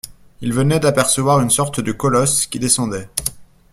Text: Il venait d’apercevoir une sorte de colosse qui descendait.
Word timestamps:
Il 0.41 0.51
venait 0.51 0.79
d’apercevoir 0.79 1.41
une 1.41 1.51
sorte 1.51 1.79
de 1.79 1.91
colosse 1.91 2.47
qui 2.47 2.57
descendait. 2.57 3.07